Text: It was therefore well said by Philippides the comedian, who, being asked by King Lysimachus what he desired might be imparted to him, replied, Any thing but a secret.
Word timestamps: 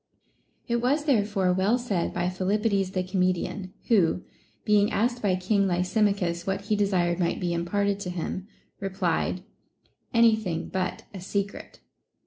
It 0.67 0.77
was 0.77 1.05
therefore 1.05 1.53
well 1.53 1.77
said 1.77 2.11
by 2.11 2.25
Philippides 2.25 2.93
the 2.93 3.03
comedian, 3.03 3.71
who, 3.89 4.23
being 4.65 4.91
asked 4.91 5.21
by 5.21 5.35
King 5.35 5.67
Lysimachus 5.67 6.47
what 6.47 6.61
he 6.61 6.75
desired 6.75 7.19
might 7.19 7.39
be 7.39 7.53
imparted 7.53 7.99
to 7.99 8.09
him, 8.09 8.47
replied, 8.79 9.43
Any 10.11 10.35
thing 10.35 10.69
but 10.69 11.03
a 11.13 11.19
secret. 11.21 11.81